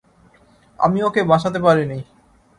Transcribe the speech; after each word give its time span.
আমি 0.79 0.99
ওকে 1.03 1.21
বাঁচাতে 1.23 1.59
পারিনি। 1.65 1.99